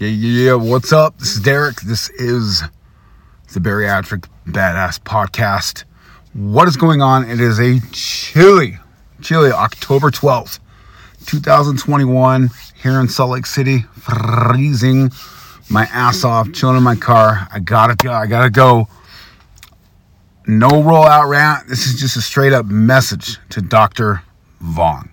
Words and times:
Yeah, 0.00 0.10
yeah. 0.10 0.54
What's 0.54 0.92
up? 0.92 1.18
This 1.18 1.34
is 1.34 1.40
Derek. 1.40 1.80
This 1.80 2.08
is 2.10 2.62
the 3.52 3.58
Bariatric 3.58 4.28
Badass 4.46 5.00
Podcast. 5.00 5.82
What 6.34 6.68
is 6.68 6.76
going 6.76 7.02
on? 7.02 7.28
It 7.28 7.40
is 7.40 7.58
a 7.58 7.80
chilly, 7.90 8.78
chilly 9.20 9.50
October 9.50 10.12
12th, 10.12 10.60
2021, 11.26 12.48
here 12.80 13.00
in 13.00 13.08
Salt 13.08 13.32
Lake 13.32 13.46
City. 13.46 13.86
Freezing 13.96 15.10
my 15.68 15.86
ass 15.86 16.22
off, 16.22 16.52
chilling 16.52 16.76
in 16.76 16.84
my 16.84 16.94
car. 16.94 17.48
I 17.52 17.58
gotta 17.58 17.96
go. 17.96 18.12
I 18.12 18.28
gotta 18.28 18.50
go. 18.50 18.86
No 20.46 20.68
rollout 20.68 21.28
rant. 21.28 21.66
This 21.66 21.86
is 21.88 21.98
just 21.98 22.16
a 22.16 22.22
straight 22.22 22.52
up 22.52 22.66
message 22.66 23.38
to 23.48 23.60
Dr. 23.60 24.22
Vuong. 24.62 25.08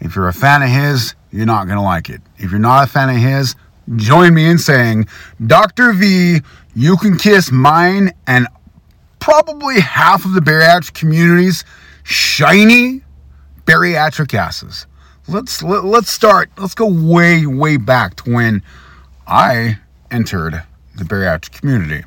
If 0.00 0.16
you're 0.16 0.28
a 0.28 0.32
fan 0.32 0.62
of 0.62 0.68
his, 0.68 1.14
you're 1.30 1.46
not 1.46 1.66
going 1.66 1.76
to 1.76 1.82
like 1.82 2.08
it. 2.08 2.20
If 2.38 2.50
you're 2.50 2.60
not 2.60 2.88
a 2.88 2.90
fan 2.90 3.10
of 3.10 3.16
his, 3.16 3.54
join 3.96 4.34
me 4.34 4.46
in 4.46 4.58
saying, 4.58 5.06
Dr. 5.46 5.92
V, 5.92 6.40
you 6.74 6.96
can 6.96 7.18
kiss 7.18 7.52
mine 7.52 8.12
and 8.26 8.48
probably 9.18 9.80
half 9.80 10.24
of 10.24 10.32
the 10.32 10.40
bariatric 10.40 10.94
community's 10.94 11.64
shiny 12.02 13.02
bariatric 13.66 14.34
asses. 14.34 14.86
Let's 15.28 15.62
let, 15.62 15.84
let's 15.84 16.10
start. 16.10 16.50
Let's 16.58 16.74
go 16.74 16.86
way 16.86 17.46
way 17.46 17.76
back 17.76 18.16
to 18.16 18.32
when 18.32 18.62
I 19.26 19.78
entered 20.10 20.62
the 20.96 21.04
bariatric 21.04 21.52
community. 21.52 22.04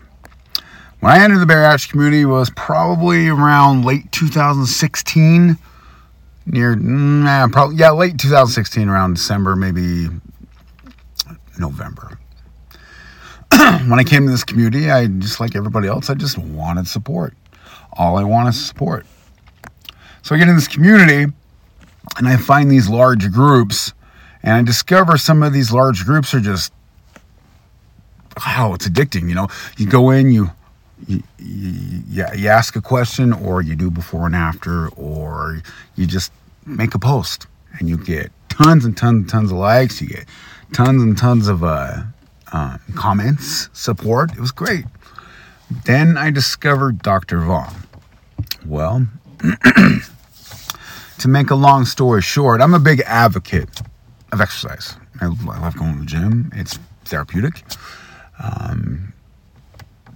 When 1.00 1.12
I 1.12 1.24
entered 1.24 1.40
the 1.40 1.46
bariatric 1.46 1.92
community 1.92 2.26
was 2.26 2.50
probably 2.50 3.28
around 3.30 3.86
late 3.86 4.12
2016 4.12 5.58
near 6.46 6.76
nah, 6.76 7.48
probably 7.48 7.78
yeah 7.78 7.92
late 7.92 8.18
2016 8.18 8.88
around 8.90 9.16
december 9.16 9.56
maybe 9.56 10.08
november. 11.58 12.20
When 13.88 14.00
i 14.00 14.04
came 14.04 14.26
to 14.26 14.32
this 14.32 14.44
community 14.44 14.90
i 14.90 15.08
just 15.08 15.40
like 15.40 15.56
everybody 15.56 15.88
else 15.88 16.10
i 16.10 16.14
just 16.14 16.38
wanted 16.38 16.88
support. 16.88 17.34
All 17.94 18.18
i 18.18 18.24
want 18.24 18.50
is 18.50 18.66
support. 18.66 19.06
So 20.22 20.36
i 20.36 20.38
get 20.38 20.48
in 20.48 20.56
this 20.56 20.68
community 20.68 21.32
and 22.18 22.28
i 22.28 22.38
find 22.38 22.70
these 22.70 22.90
large 22.90 23.32
groups 23.32 23.94
and 24.42 24.54
i 24.54 24.62
discover 24.62 25.18
some 25.18 25.44
of 25.44 25.54
these 25.54 25.72
large 25.72 26.06
groups 26.06 26.34
are 26.34 26.40
just 26.40 26.74
wow 28.46 28.74
it's 28.74 28.88
addicting 28.88 29.30
you 29.30 29.36
know? 29.36 29.48
You 29.78 29.86
go 29.86 30.10
in 30.10 30.32
you 30.32 30.52
you, 31.08 31.24
you, 31.38 32.26
you 32.36 32.50
ask 32.50 32.76
a 32.76 32.82
question 32.82 33.34
or 33.34 33.62
you 33.62 33.76
do 33.76 33.90
before 33.90 34.26
and 34.26 34.36
after 34.36 34.90
or 34.90 35.62
you 35.96 36.06
just 36.06 36.32
make 36.66 36.96
a 36.96 37.00
post 37.00 37.48
and 37.80 37.90
you 37.90 37.98
get 37.98 38.32
tons 38.50 38.86
and 38.86 38.96
tons 38.96 39.22
and 39.22 39.30
tons 39.30 39.52
of 39.52 39.58
likes. 39.58 40.02
You 40.02 40.08
get 40.08 40.26
tons 40.74 41.02
and 41.02 41.18
tons 41.18 41.48
of 41.48 41.64
uh, 41.64 42.04
um, 42.52 42.80
comments 42.96 43.70
support. 43.74 44.32
It 44.34 44.40
was 44.40 44.52
great. 44.52 44.86
Then 45.86 46.18
i 46.18 46.30
discovered 46.30 47.02
dr 47.02 47.36
vuong. 47.36 47.74
Well 48.66 49.08
to 51.20 51.28
make 51.28 51.50
a 51.50 51.56
long 51.56 51.86
story 51.86 52.22
short 52.22 52.62
i'm 52.62 52.74
a 52.74 52.80
big 52.80 53.02
advocate 53.06 53.82
of 54.34 54.42
exercise. 54.42 54.96
I, 55.22 55.26
I 55.26 55.60
love 55.60 55.78
going 55.78 55.94
to 55.94 56.00
the 56.00 56.06
gym. 56.06 56.52
It's 56.56 56.78
therapeutic. 57.06 57.64
Um, 58.44 59.14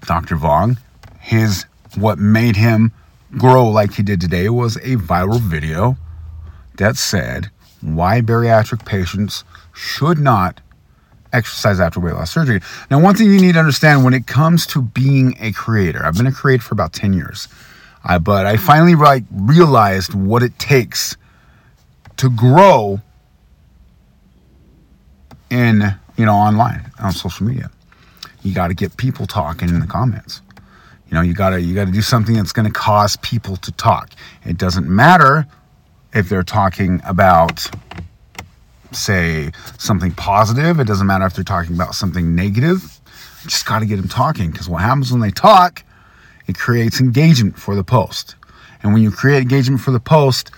Dr. 0.07 0.37
Vuong, 0.37 0.77
his 1.19 1.65
what 1.95 2.17
made 2.17 2.55
him 2.55 2.91
grow 3.37 3.67
like 3.67 3.93
he 3.93 4.03
did 4.03 4.19
today 4.21 4.49
was 4.49 4.77
a 4.77 4.95
viral 4.95 5.39
video 5.39 5.97
that 6.77 6.95
said 6.95 7.51
why 7.81 8.21
bariatric 8.21 8.85
patients 8.85 9.43
should 9.73 10.17
not 10.17 10.61
exercise 11.33 11.79
after 11.79 11.99
weight 11.99 12.13
loss 12.13 12.31
surgery. 12.31 12.61
Now, 12.89 13.01
one 13.01 13.15
thing 13.15 13.31
you 13.31 13.41
need 13.41 13.53
to 13.53 13.59
understand 13.59 14.05
when 14.05 14.13
it 14.13 14.25
comes 14.25 14.65
to 14.67 14.81
being 14.81 15.35
a 15.39 15.51
creator, 15.51 16.03
I've 16.03 16.15
been 16.15 16.25
a 16.25 16.31
creator 16.31 16.63
for 16.63 16.73
about 16.73 16.93
10 16.93 17.11
years, 17.13 17.49
I, 18.03 18.17
but 18.17 18.45
I 18.45 18.55
finally 18.55 18.95
like, 18.95 19.25
realized 19.31 20.13
what 20.13 20.41
it 20.41 20.57
takes 20.57 21.17
to 22.15 22.29
grow 22.29 23.01
in, 25.49 25.95
you 26.15 26.25
know, 26.25 26.33
online, 26.33 26.91
on 26.99 27.11
social 27.11 27.45
media 27.45 27.69
you 28.43 28.53
got 28.53 28.67
to 28.67 28.73
get 28.73 28.97
people 28.97 29.27
talking 29.27 29.69
in 29.69 29.79
the 29.79 29.87
comments. 29.87 30.41
You 31.09 31.15
know, 31.15 31.21
you 31.21 31.33
got 31.33 31.51
to 31.51 31.61
you 31.61 31.73
got 31.73 31.85
to 31.85 31.91
do 31.91 32.01
something 32.01 32.35
that's 32.35 32.51
going 32.51 32.67
to 32.67 32.73
cause 32.73 33.15
people 33.17 33.55
to 33.57 33.71
talk. 33.73 34.11
It 34.45 34.57
doesn't 34.57 34.87
matter 34.87 35.47
if 36.13 36.29
they're 36.29 36.43
talking 36.43 37.01
about 37.05 37.69
say 38.91 39.51
something 39.77 40.11
positive, 40.11 40.79
it 40.79 40.87
doesn't 40.87 41.07
matter 41.07 41.25
if 41.25 41.33
they're 41.33 41.43
talking 41.43 41.75
about 41.75 41.95
something 41.95 42.35
negative. 42.35 42.99
You 43.43 43.49
just 43.49 43.65
got 43.65 43.79
to 43.79 43.85
get 43.85 43.97
them 43.97 44.07
talking 44.07 44.51
because 44.51 44.67
what 44.69 44.81
happens 44.81 45.11
when 45.11 45.21
they 45.21 45.31
talk, 45.31 45.83
it 46.47 46.57
creates 46.57 46.99
engagement 46.99 47.57
for 47.57 47.75
the 47.75 47.83
post. 47.83 48.35
And 48.83 48.93
when 48.93 49.01
you 49.01 49.11
create 49.11 49.41
engagement 49.41 49.81
for 49.81 49.91
the 49.91 49.99
post, 49.99 50.51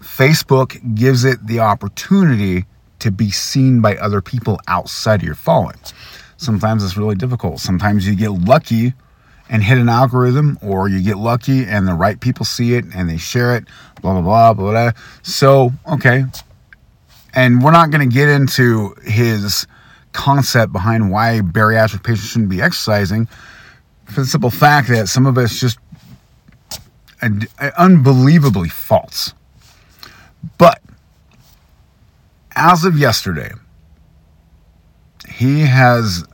Facebook 0.00 0.94
gives 0.94 1.24
it 1.24 1.46
the 1.46 1.60
opportunity 1.60 2.64
to 3.00 3.10
be 3.10 3.30
seen 3.30 3.80
by 3.80 3.96
other 3.96 4.20
people 4.20 4.60
outside 4.68 5.20
of 5.20 5.26
your 5.26 5.34
following. 5.34 5.76
Sometimes 6.40 6.82
it's 6.82 6.96
really 6.96 7.16
difficult. 7.16 7.60
Sometimes 7.60 8.06
you 8.06 8.16
get 8.16 8.30
lucky 8.30 8.94
and 9.50 9.62
hit 9.62 9.76
an 9.76 9.90
algorithm, 9.90 10.58
or 10.62 10.88
you 10.88 11.02
get 11.02 11.18
lucky 11.18 11.66
and 11.66 11.86
the 11.86 11.92
right 11.92 12.18
people 12.18 12.46
see 12.46 12.72
it 12.72 12.86
and 12.94 13.10
they 13.10 13.18
share 13.18 13.54
it, 13.56 13.64
blah, 14.00 14.12
blah, 14.14 14.22
blah, 14.22 14.54
blah, 14.54 14.70
blah. 14.70 14.92
So, 15.22 15.70
okay. 15.86 16.24
And 17.34 17.62
we're 17.62 17.72
not 17.72 17.90
going 17.90 18.08
to 18.08 18.14
get 18.14 18.30
into 18.30 18.94
his 19.04 19.66
concept 20.12 20.72
behind 20.72 21.10
why 21.10 21.40
bariatric 21.42 22.04
patients 22.04 22.30
shouldn't 22.30 22.48
be 22.48 22.62
exercising 22.62 23.28
for 24.06 24.22
the 24.22 24.26
simple 24.26 24.50
fact 24.50 24.88
that 24.88 25.08
some 25.08 25.26
of 25.26 25.36
it's 25.36 25.60
just 25.60 25.78
unbelievably 27.76 28.70
false. 28.70 29.34
But 30.56 30.80
as 32.56 32.86
of 32.86 32.96
yesterday, 32.96 33.52
he 35.28 35.60
has 35.60 36.24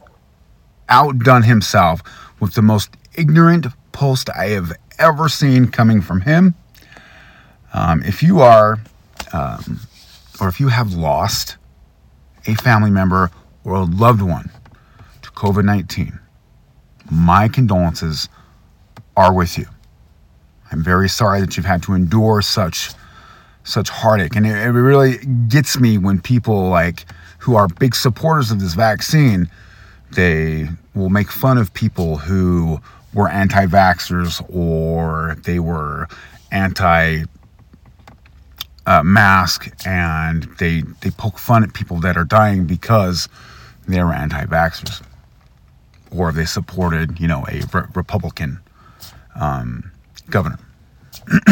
outdone 0.89 1.43
himself 1.43 2.03
with 2.41 2.55
the 2.55 2.63
most 2.63 2.91
ignorant 3.15 3.67
post 3.93 4.29
I 4.31 4.47
have 4.49 4.73
ever 4.99 5.29
seen 5.29 5.69
coming 5.69 6.01
from 6.01 6.23
him. 6.23 6.55
Um, 7.73 8.03
if 8.03 8.23
you 8.23 8.41
are, 8.41 8.79
um, 9.33 9.81
or 10.41 10.49
if 10.49 10.61
you 10.61 10.69
have 10.69 10.93
lost 10.93 11.57
a 12.47 12.55
family 12.55 12.91
member 12.91 13.31
or 13.65 13.75
a 13.75 13.85
loved 13.85 14.23
one 14.23 14.51
to 15.23 15.31
COVID 15.33 15.65
19, 15.65 16.19
my 17.11 17.49
condolences 17.49 18.29
are 19.17 19.33
with 19.33 19.59
you. 19.59 19.67
I'm 20.73 20.83
very 20.83 21.09
sorry 21.09 21.41
that 21.41 21.57
you've 21.57 21.67
had 21.67 21.83
to 21.85 21.95
endure 21.95 22.43
such 22.43 22.91
such 23.65 23.89
heartache, 23.89 24.37
and 24.37 24.47
it, 24.47 24.57
it 24.57 24.71
really 24.71 25.19
gets 25.49 25.79
me 25.79 25.99
when 25.99 26.21
people 26.21 26.69
like 26.69 27.05
who 27.39 27.57
are 27.57 27.67
big 27.67 27.95
supporters 27.95 28.51
of 28.51 28.61
this 28.61 28.75
vaccine 28.75 29.51
they 30.17 30.69
will 30.95 31.11
make 31.11 31.31
fun 31.31 31.59
of 31.59 31.73
people 31.75 32.17
who 32.17 32.81
were 33.15 33.29
anti 33.29 33.67
vaxxers 33.67 34.45
or 34.53 35.37
they 35.45 35.61
were 35.61 36.09
anti 36.51 37.23
uh, 38.87 39.03
mask 39.03 39.69
and 39.87 40.45
they, 40.59 40.83
they 41.03 41.11
poke 41.11 41.39
fun 41.39 41.63
at 41.63 41.75
people 41.75 42.01
that 42.01 42.17
are 42.17 42.25
dying 42.25 42.67
because 42.67 43.29
they 43.87 44.03
were 44.03 44.13
anti 44.13 44.45
vaxxers 44.47 45.03
or 46.11 46.33
they 46.33 46.45
supported, 46.45 47.21
you 47.21 47.29
know, 47.29 47.45
a 47.49 47.61
re- 47.73 47.87
Republican 47.95 48.59
um, 49.39 49.91
governor. 50.31 50.59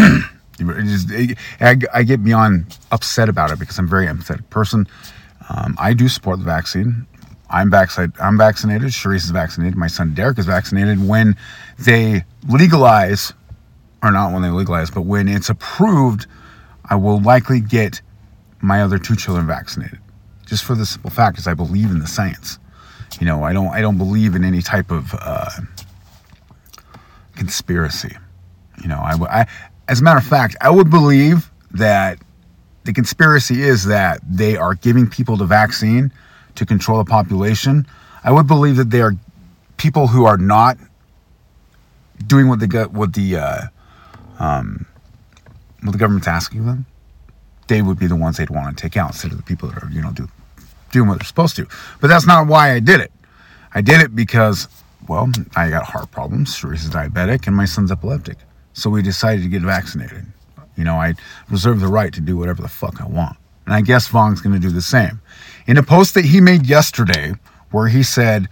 I, 1.60 1.76
I, 1.92 2.02
get 2.04 2.22
beyond 2.22 2.78
upset 2.92 3.28
about 3.28 3.50
it 3.50 3.58
because 3.58 3.78
I'm 3.78 3.86
a 3.86 3.88
very 3.88 4.06
empathetic 4.06 4.48
person. 4.50 4.86
Um, 5.48 5.76
I 5.78 5.94
do 5.94 6.08
support 6.08 6.38
the 6.38 6.44
vaccine. 6.44 7.06
I'm 7.50 7.70
vaccinated. 7.70 8.18
I'm 8.20 8.38
vaccinated. 8.38 8.88
Sharice 8.88 9.24
is 9.24 9.30
vaccinated. 9.30 9.76
My 9.76 9.86
son 9.86 10.14
Derek 10.14 10.38
is 10.38 10.46
vaccinated. 10.46 11.06
When 11.06 11.36
they 11.78 12.24
legalize, 12.48 13.32
or 14.02 14.10
not 14.10 14.32
when 14.32 14.42
they 14.42 14.50
legalize, 14.50 14.90
but 14.90 15.02
when 15.02 15.28
it's 15.28 15.48
approved, 15.48 16.26
I 16.88 16.96
will 16.96 17.20
likely 17.20 17.60
get 17.60 18.00
my 18.60 18.82
other 18.82 18.98
two 18.98 19.16
children 19.16 19.46
vaccinated. 19.46 19.98
Just 20.46 20.64
for 20.64 20.74
the 20.74 20.86
simple 20.86 21.10
fact 21.10 21.38
is 21.38 21.46
I 21.46 21.54
believe 21.54 21.90
in 21.90 21.98
the 21.98 22.06
science. 22.06 22.58
You 23.20 23.26
know, 23.26 23.44
I 23.44 23.52
don't. 23.52 23.68
I 23.68 23.80
don't 23.80 23.98
believe 23.98 24.34
in 24.34 24.44
any 24.44 24.60
type 24.60 24.90
of 24.90 25.14
uh, 25.14 25.50
conspiracy. 27.36 28.16
You 28.82 28.88
know, 28.88 28.98
I, 28.98 29.14
I. 29.30 29.46
As 29.86 30.00
a 30.00 30.04
matter 30.04 30.18
of 30.18 30.26
fact, 30.26 30.56
I 30.60 30.70
would 30.70 30.90
believe 30.90 31.50
that 31.72 32.18
the 32.84 32.92
conspiracy 32.92 33.62
is 33.62 33.84
that 33.86 34.20
they 34.28 34.56
are 34.56 34.74
giving 34.74 35.08
people 35.08 35.36
the 35.36 35.44
vaccine 35.44 36.12
to 36.56 36.66
control 36.66 36.98
the 36.98 37.04
population. 37.04 37.86
I 38.22 38.32
would 38.32 38.46
believe 38.46 38.76
that 38.76 38.90
they 38.90 39.00
are 39.00 39.14
people 39.76 40.06
who 40.06 40.24
are 40.24 40.36
not 40.36 40.78
doing 42.26 42.48
what 42.48 42.60
the 42.60 42.88
what 42.90 43.12
the 43.14 43.36
uh, 43.36 43.60
um, 44.38 44.86
what 45.82 45.92
the 45.92 45.98
government's 45.98 46.28
asking 46.28 46.66
them. 46.66 46.86
They 47.66 47.82
would 47.82 47.98
be 47.98 48.06
the 48.06 48.16
ones 48.16 48.36
they'd 48.36 48.50
want 48.50 48.76
to 48.76 48.82
take 48.82 48.96
out 48.96 49.10
instead 49.10 49.30
of 49.30 49.36
the 49.38 49.42
people 49.42 49.68
that 49.70 49.82
are 49.82 49.90
you 49.90 50.02
know 50.02 50.12
do 50.12 50.28
doing 50.90 51.08
what 51.08 51.18
they're 51.18 51.26
supposed 51.26 51.56
to. 51.56 51.66
But 52.00 52.08
that's 52.08 52.26
not 52.26 52.46
why 52.46 52.72
I 52.72 52.80
did 52.80 53.00
it. 53.00 53.12
I 53.74 53.80
did 53.80 54.00
it 54.00 54.14
because, 54.14 54.68
well, 55.08 55.28
I 55.56 55.68
got 55.68 55.84
heart 55.84 56.10
problems. 56.12 56.56
Teresa's 56.58 56.90
diabetic, 56.90 57.46
and 57.46 57.56
my 57.56 57.64
son's 57.64 57.90
epileptic. 57.90 58.38
So 58.72 58.88
we 58.88 59.02
decided 59.02 59.42
to 59.42 59.48
get 59.48 59.62
vaccinated. 59.62 60.24
You 60.76 60.84
know, 60.84 60.94
I 60.94 61.14
reserve 61.50 61.80
the 61.80 61.88
right 61.88 62.12
to 62.12 62.20
do 62.20 62.36
whatever 62.36 62.62
the 62.62 62.68
fuck 62.68 63.00
I 63.00 63.06
want. 63.06 63.36
And 63.66 63.74
I 63.74 63.80
guess 63.80 64.08
Vuong's 64.08 64.40
going 64.40 64.54
to 64.54 64.60
do 64.60 64.70
the 64.70 64.82
same. 64.82 65.20
In 65.66 65.76
a 65.76 65.82
post 65.82 66.14
that 66.14 66.24
he 66.24 66.40
made 66.40 66.66
yesterday, 66.66 67.34
where 67.70 67.88
he 67.88 68.02
said, 68.02 68.48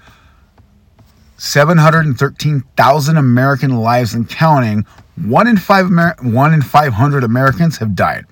713,000 1.37 3.17
American 3.17 3.77
lives 3.77 4.15
and 4.15 4.29
counting, 4.29 4.87
one 5.17 5.47
in 5.47 5.57
five 5.57 5.87
Amer- 5.87 6.17
one 6.23 6.55
in 6.55 6.63
500 6.63 7.25
Americans 7.25 7.79
have 7.79 7.95
died. 7.95 8.27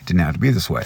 It 0.00 0.06
didn't 0.06 0.20
have 0.20 0.34
to 0.34 0.40
be 0.40 0.50
this 0.50 0.68
way. 0.68 0.84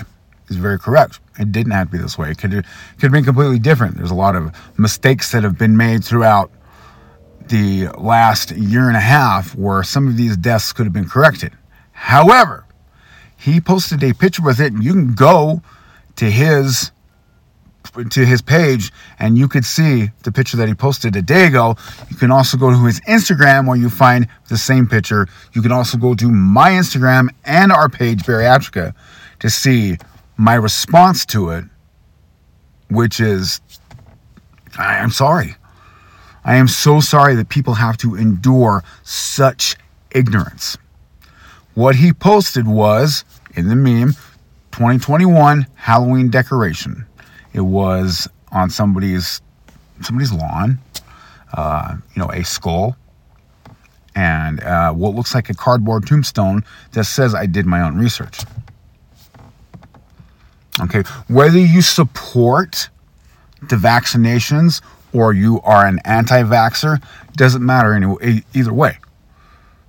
He's 0.49 0.59
very 0.59 0.79
correct. 0.79 1.21
It 1.39 1.51
didn't 1.51 1.73
have 1.73 1.89
to 1.89 1.93
be 1.93 2.03
this 2.03 2.19
way. 2.19 2.31
It 2.31 2.39
could 2.39 2.53
have, 2.53 2.65
could 2.95 3.05
have 3.05 3.13
been 3.13 3.25
completely 3.25 3.59
different. 3.59 3.97
There's 3.97 4.11
a 4.11 4.15
lot 4.15 4.37
of 4.37 4.55
mistakes 4.77 5.33
that 5.33 5.43
have 5.43 5.57
been 5.57 5.77
made 5.77 6.05
throughout 6.05 6.51
the 7.49 7.89
last 7.99 8.51
year 8.51 8.89
and 8.89 8.97
a 8.97 9.01
half 9.01 9.55
where 9.55 9.83
some 9.83 10.07
of 10.07 10.17
these 10.17 10.37
deaths 10.37 10.73
could 10.73 10.85
have 10.85 10.93
been 10.93 11.09
corrected. 11.09 11.53
However, 11.93 12.67
he 13.43 13.61
posted 13.61 14.03
a 14.05 14.15
picture 14.15 14.43
with 14.43 14.61
it, 14.61 14.73
and 14.73 14.85
you 14.85 14.93
can 14.93 15.15
go 15.15 15.62
to 16.17 16.31
his 16.31 16.93
to 18.11 18.25
his 18.25 18.41
page 18.41 18.93
and 19.19 19.37
you 19.37 19.49
could 19.49 19.65
see 19.65 20.11
the 20.23 20.31
picture 20.33 20.56
that 20.56 20.69
he 20.69 20.73
posted 20.75 21.17
a 21.17 21.21
day 21.21 21.47
ago. 21.47 21.77
You 22.09 22.17
can 22.17 22.31
also 22.31 22.56
go 22.56 22.71
to 22.71 22.85
his 22.85 23.00
Instagram 23.00 23.67
where 23.67 23.77
you 23.77 23.91
find 23.91 24.29
the 24.49 24.56
same 24.56 24.87
picture. 24.87 25.27
You 25.53 25.61
can 25.61 25.73
also 25.73 25.99
go 25.99 26.15
to 26.15 26.31
my 26.31 26.71
Instagram 26.71 27.29
and 27.44 27.73
our 27.73 27.89
page, 27.89 28.21
Bariatrica, 28.21 28.94
to 29.41 29.50
see 29.50 29.99
my 30.37 30.55
response 30.55 31.27
to 31.27 31.50
it, 31.50 31.65
which 32.89 33.21
is 33.21 33.61
I 34.79 34.99
am 34.99 35.11
sorry. 35.11 35.56
I 36.44 36.55
am 36.55 36.69
so 36.69 37.00
sorry 37.00 37.35
that 37.35 37.49
people 37.49 37.75
have 37.75 37.97
to 37.99 38.15
endure 38.15 38.85
such 39.03 39.77
ignorance. 40.12 40.79
What 41.75 41.97
he 41.97 42.12
posted 42.12 42.67
was 42.67 43.25
in 43.55 43.69
the 43.69 43.77
meme 43.77 44.13
2021 44.73 45.67
Halloween 45.75 46.31
decoration. 46.31 47.07
It 47.53 47.61
was 47.61 48.29
on 48.51 48.71
somebody's 48.71 49.41
somebody's 50.01 50.33
lawn, 50.33 50.79
uh, 51.53 51.97
you 52.15 52.23
know, 52.23 52.31
a 52.31 52.45
skull, 52.45 52.97
and 54.15 54.63
uh, 54.63 54.93
what 54.93 55.15
looks 55.15 55.35
like 55.35 55.51
a 55.51 55.55
cardboard 55.55 56.07
tombstone 56.07 56.65
that 56.93 57.05
says 57.05 57.35
I 57.35 57.47
did 57.47 57.67
my 57.67 57.83
own 57.83 57.99
research. 57.99 58.41
Okay, 60.81 61.03
whether 61.29 61.59
you 61.59 61.83
support 61.83 62.89
the 63.61 63.77
vaccinations 63.77 64.81
or 65.13 65.35
you 65.35 65.61
are 65.61 65.87
an 65.87 66.01
anti-vaxxer 66.05 67.03
doesn't 67.35 67.65
matter 67.65 67.93
anyway, 67.93 68.43
either 68.55 68.73
way. 68.73 68.99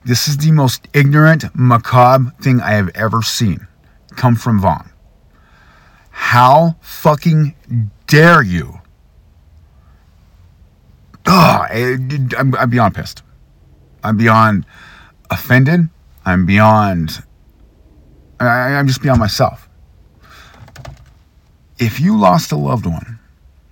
This 0.06 0.28
is 0.28 0.38
the 0.38 0.52
most 0.52 0.88
ignorant, 0.94 1.46
macabre 1.56 2.34
thing 2.42 2.60
I 2.60 2.72
have 2.72 2.90
ever 2.94 3.22
seen 3.22 3.68
come 4.16 4.36
from 4.36 4.62
Vuong. 4.62 4.92
How 6.10 6.76
fucking 6.82 7.56
dare 8.08 8.44
you? 8.44 8.82
Ugh, 11.26 11.68
I'm, 12.38 12.56
I'm 12.56 12.70
beyond 12.70 12.96
pissed. 12.96 13.24
I'm 14.04 14.18
beyond 14.18 14.66
offended. 15.32 15.88
I'm 16.26 16.46
beyond. 16.46 17.24
I, 18.40 18.74
I'm 18.76 18.88
just 18.88 19.02
beyond 19.02 19.20
myself. 19.20 19.70
If 21.80 22.00
you 22.00 22.18
lost 22.18 22.52
a 22.52 22.58
loved 22.58 22.86
one, 22.86 23.20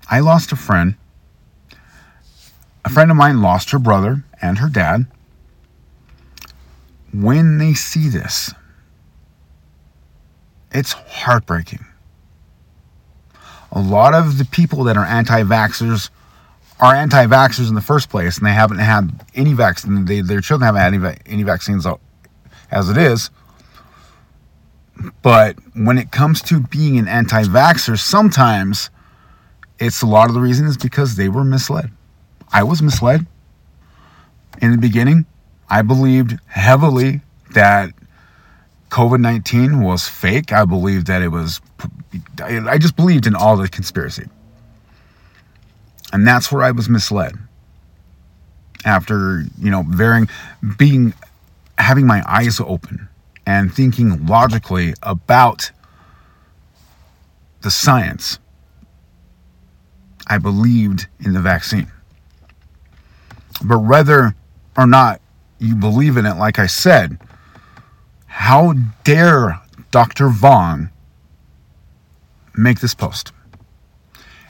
I 0.10 0.22
lost 0.22 0.52
a 0.52 0.56
friend. 0.56 0.96
A 2.84 2.90
friend 2.90 3.12
of 3.12 3.18
mine 3.18 3.42
lost 3.42 3.72
her 3.72 3.80
brother 3.80 4.24
and 4.42 4.58
her 4.58 4.70
dad. 4.70 5.06
When 7.14 7.58
they 7.58 7.74
see 7.74 8.10
this, 8.10 8.54
it's 10.72 10.94
heartbreaking 10.94 11.86
a 13.72 13.82
lot 13.82 14.14
of 14.14 14.38
the 14.38 14.46
people 14.46 14.84
that 14.86 14.98
are 14.98 15.06
anti-vaxxers 15.06 16.10
are 16.80 16.96
anti-vaxxers 16.96 17.70
in 17.70 17.76
the 17.76 17.82
first 17.82 18.10
place, 18.10 18.38
and 18.38 18.46
they 18.46 18.54
haven't 18.54 18.80
had 18.80 19.24
any 19.36 19.54
vaccine. 19.54 20.06
They, 20.06 20.22
their 20.22 20.42
children 20.42 20.66
haven't 20.66 20.82
had 20.82 20.94
any, 20.94 21.18
any 21.28 21.44
vaccines 21.44 21.86
as 22.72 22.90
it 22.90 22.98
is. 22.98 23.30
But 25.22 25.58
when 25.74 25.98
it 25.98 26.12
comes 26.12 26.42
to 26.44 26.60
being 26.60 26.98
an 26.98 27.08
anti-vaxxer, 27.08 28.00
sometimes 28.00 28.90
it's 29.80 30.02
a 30.02 30.08
lot 30.08 30.28
of 30.28 30.34
the 30.34 30.42
reason 30.42 30.66
is 30.66 30.78
because 30.78 31.16
they 31.16 31.30
were 31.30 31.44
misled. 31.44 31.92
I 32.52 32.64
was 32.64 32.82
misled 32.82 33.26
in 34.62 34.72
the 34.72 34.78
beginning. 34.78 35.26
I 35.72 35.82
believed 35.84 36.38
heavily 36.48 37.22
that 37.54 37.92
COVID 38.90 39.22
19 39.22 39.82
was 39.82 40.06
fake. 40.06 40.52
I 40.52 40.66
believed 40.66 41.08
that 41.08 41.22
it 41.22 41.30
was 41.30 41.62
I 42.44 42.78
just 42.78 42.98
believed 42.98 43.26
in 43.26 43.36
all 43.36 43.56
the 43.56 43.70
conspiracy. 43.70 44.28
And 46.12 46.28
that's 46.28 46.52
where 46.52 46.62
I 46.62 46.72
was 46.72 46.90
misled. 46.90 47.36
After, 48.84 49.46
you 49.58 49.72
know, 49.72 49.84
varying, 49.88 50.28
being, 50.78 51.14
having 51.78 52.06
my 52.06 52.22
eyes 52.28 52.60
open 52.60 53.08
and 53.46 53.74
thinking 53.74 54.26
logically 54.26 54.94
about 55.04 55.72
the 57.62 57.72
science, 57.72 58.40
I 60.28 60.38
believed 60.38 61.08
in 61.22 61.32
the 61.32 61.40
vaccine. 61.40 61.90
But 63.64 63.80
whether 63.80 64.36
or 64.76 64.88
not 64.88 65.21
you 65.62 65.76
believe 65.76 66.18
in 66.18 66.26
it, 66.26 66.36
like 66.36 66.58
I 66.58 66.66
said, 66.66 67.20
how 68.26 68.74
dare 69.04 69.62
Dr. 69.92 70.30
Vuong 70.30 70.90
make 72.56 72.80
this 72.80 72.96
post. 72.96 73.32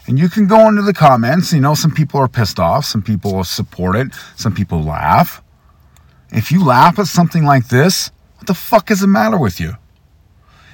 And 0.08 0.18
you 0.18 0.30
can 0.30 0.48
go 0.48 0.68
into 0.68 0.82
the 0.82 0.94
comments. 0.94 1.54
You 1.54 1.60
know, 1.60 1.76
some 1.76 1.92
people 1.92 2.20
are 2.20 2.28
pissed 2.28 2.60
off, 2.60 2.86
some 2.86 3.02
people 3.02 3.44
support 3.44 3.96
it, 3.96 4.14
some 4.36 4.54
people 4.54 4.82
laugh. 4.82 5.44
If 6.32 6.52
you 6.52 6.64
laugh 6.64 6.98
at 6.98 7.08
something 7.08 7.44
like 7.44 7.68
this, 7.68 8.10
what 8.38 8.48
the 8.48 8.54
fuck 8.54 8.90
is 8.90 9.02
the 9.02 9.08
matter 9.08 9.38
with 9.38 9.60
you? 9.60 9.74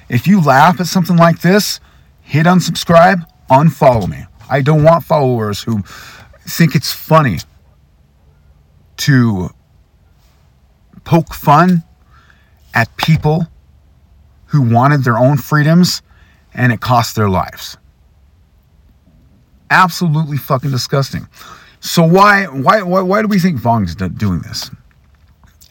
If 0.08 0.26
you 0.26 0.40
laugh 0.40 0.80
at 0.80 0.86
something 0.86 1.16
like 1.16 1.40
this, 1.40 1.80
hit 2.22 2.46
unsubscribe, 2.46 3.26
unfollow 3.50 4.08
me. 4.08 4.24
I 4.48 4.62
don't 4.62 4.84
want 4.84 5.04
followers 5.04 5.62
who 5.62 5.82
think 6.46 6.74
it's 6.74 6.92
funny 6.92 7.38
to 8.98 9.50
poke 11.08 11.32
fun 11.32 11.82
at 12.74 12.94
people 12.98 13.46
who 14.44 14.60
wanted 14.60 15.04
their 15.04 15.16
own 15.16 15.38
freedoms 15.38 16.02
and 16.52 16.70
it 16.70 16.80
cost 16.82 17.16
their 17.16 17.30
lives. 17.30 17.78
Absolutely 19.70 20.36
fucking 20.36 20.70
disgusting. 20.70 21.26
So 21.80 22.02
why 22.02 22.44
why 22.44 22.82
why, 22.82 23.00
why 23.00 23.22
do 23.22 23.28
we 23.28 23.38
think 23.38 23.58
Vuong's 23.58 23.94
doing 23.94 24.40
this? 24.40 24.70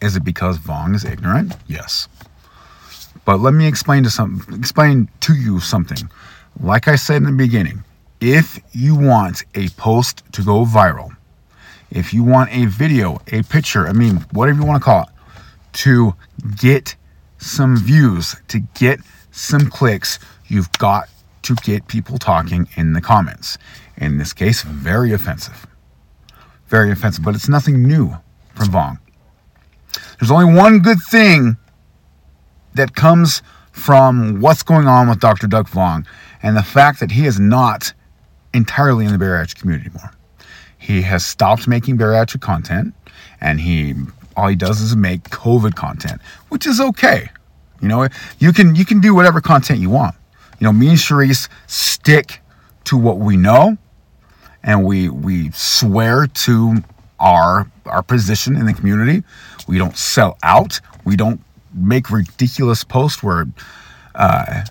Is 0.01 0.15
it 0.15 0.23
because 0.23 0.57
Vuong 0.57 0.95
is 0.95 1.05
ignorant? 1.05 1.55
Yes. 1.67 2.07
But 3.23 3.39
let 3.39 3.53
me 3.53 3.67
explain 3.67 4.03
to 4.05 4.09
some 4.09 4.43
explain 4.53 5.07
to 5.19 5.35
you 5.35 5.59
something. 5.59 6.09
Like 6.59 6.87
I 6.87 6.95
said 6.95 7.17
in 7.17 7.25
the 7.25 7.31
beginning, 7.31 7.83
if 8.21 8.59
you 8.71 8.95
want 8.95 9.43
a 9.53 9.69
post 9.69 10.23
to 10.31 10.43
go 10.43 10.65
viral, 10.65 11.15
if 11.91 12.11
you 12.11 12.23
want 12.23 12.49
a 12.51 12.65
video, 12.65 13.21
a 13.31 13.43
picture, 13.43 13.87
I 13.87 13.93
mean, 13.93 14.15
whatever 14.31 14.61
you 14.61 14.65
want 14.65 14.81
to 14.81 14.85
call 14.85 15.03
it, 15.03 15.09
to 15.77 16.15
get 16.55 16.95
some 17.37 17.77
views, 17.77 18.35
to 18.47 18.59
get 18.59 18.99
some 19.31 19.69
clicks, 19.69 20.17
you've 20.47 20.71
got 20.73 21.07
to 21.43 21.53
get 21.55 21.87
people 21.87 22.17
talking 22.17 22.67
in 22.75 22.93
the 22.93 23.01
comments. 23.01 23.57
In 23.95 24.17
this 24.17 24.33
case, 24.33 24.63
very 24.63 25.13
offensive. 25.13 25.67
Very 26.67 26.91
offensive, 26.91 27.23
but 27.23 27.35
it's 27.35 27.47
nothing 27.47 27.87
new 27.87 28.17
from 28.55 28.67
Vuong. 28.69 28.99
There's 30.19 30.31
only 30.31 30.53
one 30.53 30.79
good 30.79 30.99
thing 31.09 31.57
that 32.73 32.95
comes 32.95 33.43
from 33.71 34.41
what's 34.41 34.63
going 34.63 34.87
on 34.87 35.07
with 35.07 35.19
Dr. 35.19 35.45
Doug 35.45 35.69
Vuong 35.69 36.05
and 36.41 36.57
the 36.57 36.63
fact 36.63 36.99
that 36.99 37.11
he 37.11 37.27
is 37.27 37.39
not 37.39 37.93
entirely 38.53 39.05
in 39.05 39.11
the 39.11 39.23
bariatric 39.23 39.59
community 39.61 39.89
anymore. 39.89 40.11
He 40.77 41.03
has 41.03 41.25
stopped 41.25 41.67
making 41.67 41.97
bariatric 41.99 42.41
content 42.41 42.95
and 43.39 43.59
he 43.59 43.93
all 44.37 44.47
he 44.47 44.55
does 44.55 44.79
is 44.79 44.95
make 44.95 45.23
COVID 45.23 45.75
content, 45.75 46.21
which 46.49 46.67
is 46.67 46.79
okay. 46.79 47.29
You 47.81 47.87
know, 47.87 48.07
you 48.39 48.53
can 48.53 48.75
you 48.75 48.85
can 48.85 49.01
do 49.01 49.13
whatever 49.13 49.41
content 49.41 49.79
you 49.79 49.89
want. 49.89 50.15
You 50.59 50.65
know, 50.65 50.71
me 50.71 50.89
and 50.89 50.97
Charisse 50.97 51.49
stick 51.65 52.41
to 52.85 52.97
what 52.97 53.17
we 53.17 53.35
know, 53.35 53.77
and 54.63 54.85
we 54.85 55.09
we 55.09 55.51
swear 55.51 56.27
to 56.27 56.83
our 57.19 57.69
our 57.85 58.03
position 58.03 58.55
in 58.55 58.65
the 58.65 58.73
community. 58.73 59.23
We 59.67 59.77
don't 59.77 59.97
sell 59.97 60.37
out. 60.43 60.79
We 61.03 61.15
don't 61.15 61.41
make 61.73 62.09
ridiculous 62.09 62.83
posts 62.83 63.21
where 63.21 63.47
uh, 64.15 64.63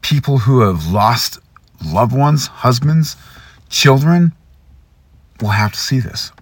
people 0.00 0.38
who 0.38 0.60
have 0.60 0.86
lost 0.86 1.38
loved 1.84 2.16
ones, 2.16 2.46
husbands, 2.46 3.16
children 3.68 4.32
will 5.40 5.50
have 5.50 5.72
to 5.72 5.78
see 5.78 6.00
this. 6.00 6.32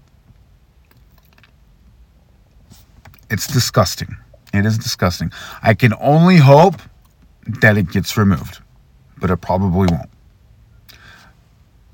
It's 3.34 3.48
disgusting. 3.48 4.16
It 4.52 4.64
is 4.64 4.78
disgusting. 4.78 5.32
I 5.60 5.74
can 5.74 5.92
only 6.00 6.36
hope 6.36 6.76
that 7.60 7.76
it 7.76 7.90
gets 7.90 8.16
removed, 8.16 8.60
but 9.18 9.28
it 9.28 9.38
probably 9.38 9.88
won't. 9.90 10.08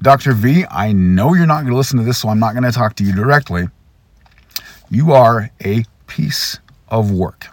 Dr. 0.02 0.34
V, 0.34 0.66
I 0.70 0.92
know 0.92 1.32
you're 1.32 1.46
not 1.46 1.62
going 1.62 1.70
to 1.70 1.78
listen 1.78 1.98
to 1.98 2.04
this, 2.04 2.18
so 2.18 2.28
I'm 2.28 2.38
not 2.38 2.52
going 2.52 2.64
to 2.64 2.72
talk 2.72 2.94
to 2.96 3.04
you 3.04 3.14
directly. 3.14 3.68
You 4.90 5.12
are 5.12 5.50
a 5.64 5.84
piece 6.08 6.58
of 6.88 7.10
work. 7.10 7.46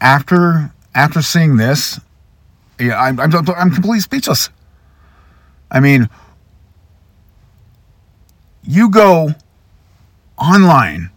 After 0.00 0.72
after 0.96 1.22
seeing 1.22 1.58
this, 1.58 2.00
yeah, 2.80 3.00
I'm, 3.00 3.20
I'm, 3.20 3.32
I'm 3.56 3.70
completely 3.70 4.00
speechless. 4.00 4.50
I 5.70 5.78
mean, 5.78 6.08
you 8.64 8.90
go 8.90 9.32
online. 10.38 11.10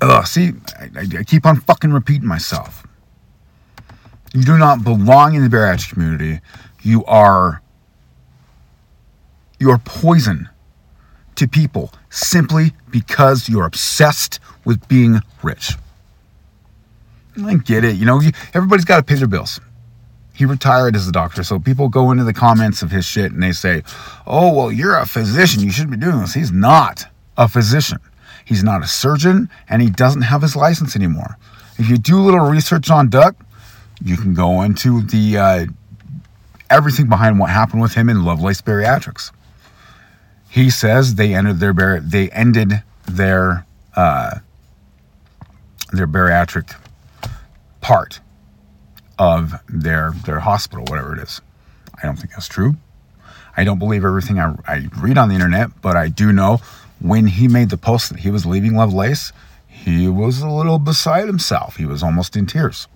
Ugh, 0.00 0.26
see, 0.26 0.52
I, 0.78 1.18
I 1.18 1.24
keep 1.24 1.46
on 1.46 1.60
fucking 1.60 1.92
repeating 1.92 2.28
myself. 2.28 2.86
You 4.34 4.42
do 4.42 4.58
not 4.58 4.82
belong 4.82 5.34
in 5.34 5.42
the 5.42 5.54
bariatric 5.54 5.92
community. 5.92 6.40
You 6.82 7.04
are 7.04 7.62
you're 9.58 9.78
poison 9.78 10.48
to 11.36 11.46
people 11.46 11.92
simply 12.10 12.72
because 12.90 13.48
you're 13.48 13.64
obsessed 13.64 14.40
with 14.64 14.88
being 14.88 15.20
rich. 15.42 15.76
I 17.42 17.54
get 17.54 17.84
it. 17.84 17.96
You 17.96 18.04
know, 18.04 18.20
everybody's 18.54 18.84
got 18.84 18.96
to 18.96 19.02
pay 19.04 19.14
their 19.14 19.28
bills. 19.28 19.60
He 20.34 20.44
retired 20.46 20.96
as 20.96 21.06
a 21.06 21.12
doctor, 21.12 21.44
so 21.44 21.58
people 21.58 21.88
go 21.88 22.10
into 22.10 22.24
the 22.24 22.32
comments 22.32 22.82
of 22.82 22.90
his 22.90 23.04
shit 23.04 23.32
and 23.32 23.42
they 23.42 23.52
say, 23.52 23.82
"Oh, 24.26 24.52
well, 24.52 24.72
you're 24.72 24.96
a 24.96 25.06
physician. 25.06 25.62
You 25.62 25.70
shouldn't 25.70 25.92
be 25.92 25.98
doing 25.98 26.20
this." 26.20 26.34
He's 26.34 26.50
not 26.50 27.06
a 27.36 27.48
physician. 27.48 27.98
He's 28.44 28.64
not 28.64 28.82
a 28.82 28.86
surgeon, 28.86 29.48
and 29.68 29.82
he 29.82 29.90
doesn't 29.90 30.22
have 30.22 30.42
his 30.42 30.56
license 30.56 30.96
anymore. 30.96 31.36
If 31.78 31.88
you 31.88 31.96
do 31.96 32.18
a 32.18 32.22
little 32.22 32.46
research 32.46 32.90
on 32.90 33.08
Duc, 33.08 33.34
you 34.04 34.16
can 34.16 34.34
go 34.34 34.62
into 34.62 35.02
the 35.02 35.38
uh, 35.38 35.66
everything 36.70 37.08
behind 37.08 37.38
what 37.38 37.50
happened 37.50 37.82
with 37.82 37.94
him 37.94 38.08
in 38.08 38.24
Lovelace 38.24 38.60
Bariatrics. 38.60 39.30
He 40.48 40.70
says 40.70 41.14
they 41.14 41.34
ended 41.34 41.60
their 41.60 41.72
bar- 41.72 42.00
they 42.00 42.30
ended 42.30 42.82
their 43.06 43.64
uh, 43.94 44.38
their 45.92 46.06
bariatric 46.06 46.74
part 47.80 48.20
of 49.18 49.54
their 49.68 50.12
their 50.24 50.40
hospital, 50.40 50.84
whatever 50.88 51.14
it 51.14 51.20
is. 51.20 51.40
I 52.02 52.06
don't 52.06 52.16
think 52.16 52.32
that's 52.32 52.48
true. 52.48 52.74
I 53.56 53.64
don't 53.64 53.78
believe 53.78 54.04
everything 54.04 54.38
I, 54.40 54.54
I 54.66 54.88
read 54.98 55.18
on 55.18 55.28
the 55.28 55.34
internet, 55.34 55.80
but 55.82 55.96
I 55.96 56.08
do 56.08 56.32
know 56.32 56.60
when 57.02 57.26
he 57.26 57.48
made 57.48 57.70
the 57.70 57.76
post 57.76 58.10
that 58.10 58.20
he 58.20 58.30
was 58.30 58.46
leaving 58.46 58.74
Lovelace, 58.74 59.32
he 59.66 60.06
was 60.06 60.40
a 60.40 60.48
little 60.48 60.78
beside 60.78 61.26
himself. 61.26 61.76
He 61.76 61.84
was 61.84 62.02
almost 62.02 62.36
in 62.36 62.46
tears. 62.46 62.86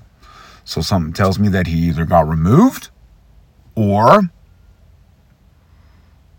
So 0.65 0.81
something 0.81 1.13
tells 1.13 1.39
me 1.39 1.49
that 1.49 1.67
he 1.67 1.89
either 1.89 2.05
got 2.05 2.29
removed 2.29 2.91
or 3.75 4.31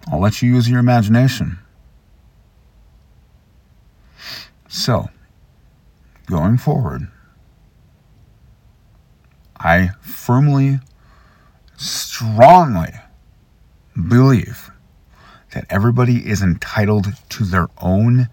I'll 0.10 0.20
let 0.20 0.42
you 0.42 0.54
use 0.54 0.70
your 0.70 0.80
imagination. 0.80 1.60
So, 4.70 5.10
going 6.28 6.58
forward, 6.58 7.10
I 9.58 9.92
firmly, 10.02 10.80
strongly 11.76 12.94
believe 14.08 14.72
that 15.58 15.66
everybody 15.72 16.18
is 16.18 16.44
entitled 16.44 17.08
to 17.30 17.44
their 17.44 17.68
own 17.82 18.30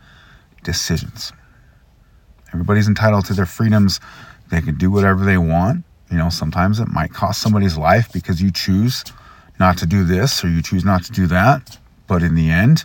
decisions. 0.62 1.32
Everybody's 2.52 2.86
entitled 2.86 3.24
to 3.24 3.32
their 3.32 3.46
freedoms. 3.46 3.98
They 4.50 4.60
can 4.60 4.76
do 4.76 4.90
whatever 4.90 5.24
they 5.24 5.38
want. 5.38 5.84
You 6.10 6.18
know, 6.18 6.28
sometimes 6.28 6.80
it 6.80 6.88
might 6.88 7.14
cost 7.14 7.40
somebody's 7.40 7.78
life 7.78 8.12
because 8.12 8.42
you 8.42 8.52
choose 8.52 9.04
not 9.58 9.78
to 9.78 9.86
do 9.86 10.04
this 10.04 10.44
or 10.44 10.50
you 10.50 10.60
choose 10.60 10.84
not 10.84 11.02
to 11.04 11.12
do 11.12 11.26
that. 11.28 11.78
But 12.06 12.22
in 12.22 12.34
the 12.34 12.50
end, 12.50 12.84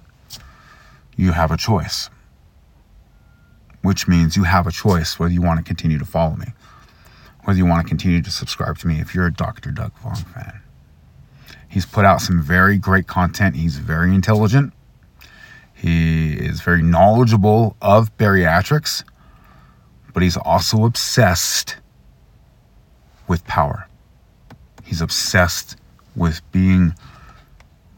you 1.17 1.33
have 1.33 1.51
a 1.51 1.57
choice, 1.57 2.09
which 3.81 4.07
means 4.07 4.37
you 4.37 4.43
have 4.43 4.67
a 4.67 4.71
choice 4.71 5.19
whether 5.19 5.33
you 5.33 5.41
want 5.41 5.57
to 5.57 5.65
continue 5.65 5.99
to 5.99 6.05
follow 6.05 6.37
me 6.37 6.53
whether 7.43 7.57
you 7.57 7.65
want 7.65 7.81
to 7.81 7.87
continue 7.87 8.21
to 8.21 8.29
subscribe 8.29 8.77
to 8.77 8.85
me 8.85 8.99
if 8.99 9.15
you're 9.15 9.25
a 9.25 9.33
Dr. 9.33 9.71
Doug 9.71 9.91
Vuong 10.03 10.23
fan. 10.33 10.61
He's 11.67 11.85
put 11.85 12.05
out 12.05 12.21
some 12.21 12.41
very 12.41 12.77
great 12.77 13.07
content. 13.07 13.55
He's 13.55 13.77
very 13.77 14.13
intelligent. 14.13 14.73
He 15.73 16.33
is 16.33 16.61
very 16.61 16.81
knowledgeable 16.81 17.77
of 17.81 18.15
bariatrics, 18.17 19.03
but 20.13 20.23
he's 20.23 20.35
also 20.35 20.83
obsessed 20.85 21.77
with 23.27 23.45
power. 23.45 23.87
He's 24.83 25.01
obsessed 25.01 25.77
with 26.15 26.41
being 26.51 26.95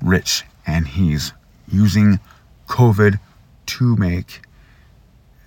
rich 0.02 0.44
and 0.68 0.88
he's 0.88 1.34
using 1.68 2.20
COVID 2.68 3.20
to 3.66 3.96
make 3.96 4.42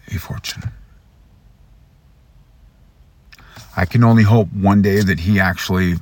a 0.09 0.19
fortune. 0.19 0.65
I 3.77 3.85
can 3.85 4.05
only 4.05 4.23
hope 4.23 4.53
one 4.53 4.83
day 4.83 5.01
that 5.01 5.21
he 5.21 5.41
actually 5.41 5.97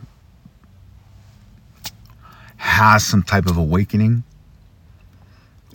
has 2.83 3.07
some 3.07 3.23
type 3.23 3.47
of 3.47 3.57
awakening 3.57 4.25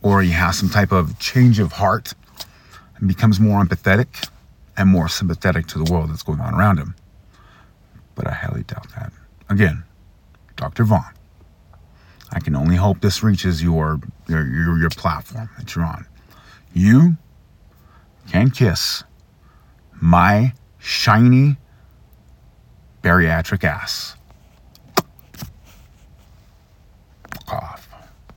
or 0.02 0.22
he 0.22 0.32
has 0.32 0.58
some 0.58 0.70
type 0.70 0.92
of 0.92 1.18
change 1.20 1.58
of 1.58 1.72
heart 1.72 2.14
and 2.98 3.08
becomes 3.08 3.40
more 3.40 3.64
empathetic 3.64 4.28
and 4.76 4.90
more 4.90 5.08
sympathetic 5.08 5.68
to 5.68 5.82
the 5.82 5.90
world 5.90 6.10
that's 6.10 6.22
going 6.22 6.42
on 6.42 6.54
around 6.54 6.78
him. 6.78 6.94
But 8.14 8.28
I 8.28 8.34
highly 8.34 8.64
doubt 8.64 8.90
that. 8.96 9.14
Again, 9.50 9.86
Dr. 10.58 10.84
Vuong. 10.84 11.14
I 12.34 12.42
can 12.42 12.58
only 12.58 12.76
hope 12.76 13.00
this 13.00 13.24
reaches 13.24 13.64
your 13.64 14.02
your 14.28 14.46
your, 14.46 14.78
your 14.78 14.90
platform 14.90 15.50
that 15.58 15.74
you're 15.74 15.86
on. 15.86 16.06
You 16.74 17.16
can 18.30 18.50
kiss 18.50 19.06
my 20.02 20.52
shiny 20.78 21.56
bariatric 23.02 23.64
ass. 23.64 24.18
off. 27.50 27.87